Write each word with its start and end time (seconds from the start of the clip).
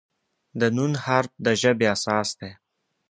د 0.59 0.61
"ن" 0.75 0.79
حرف 1.03 1.31
د 1.45 1.47
ژبې 1.61 1.87
اساس 1.95 2.29
دی. 2.39 2.51